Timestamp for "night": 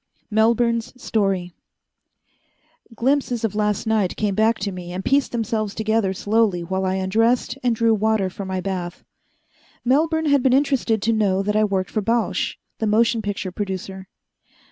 3.85-4.17